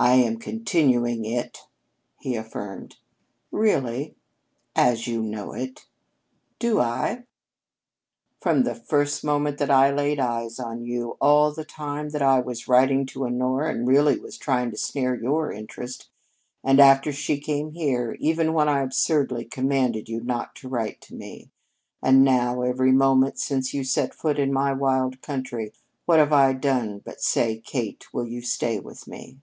[0.00, 1.66] "I am continuing it,"
[2.20, 2.98] he affirmed.
[3.50, 4.14] "Really?"
[4.76, 5.86] "And you know it."
[6.60, 7.24] "Do I?"
[8.40, 12.38] "From the first moment that I laid eyes on you, all the time that I
[12.38, 16.08] was writing to Honora and really was trying to snare your interest,
[16.62, 21.14] and after she came here, even when I absurdly commanded you not to write to
[21.16, 21.50] me,
[22.00, 25.72] and now, every moment since you set foot in my wild country,
[26.06, 29.40] what have I done but say: 'Kate, will you stay with me?'"